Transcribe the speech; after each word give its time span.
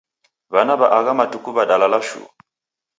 W'ana 0.53 0.73
w'a 0.79 0.87
agha 0.97 1.13
matuku 1.19 1.49
w'adalala 1.55 1.99
shuu. 2.07 2.27